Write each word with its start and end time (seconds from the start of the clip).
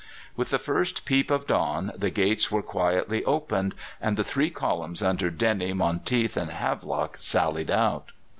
With 0.35 0.49
the 0.49 0.57
first 0.57 1.05
peep 1.05 1.29
of 1.29 1.45
dawn 1.45 1.91
the 1.95 2.09
gates 2.09 2.49
were 2.51 2.63
quietly 2.63 3.23
opened, 3.23 3.75
and 4.01 4.17
the 4.17 4.23
three 4.23 4.49
columns, 4.49 5.03
under 5.03 5.29
Dennie, 5.29 5.73
Monteath, 5.73 6.35
and 6.35 6.49
Havelock, 6.49 7.17
sallied 7.19 7.69
out. 7.69 8.09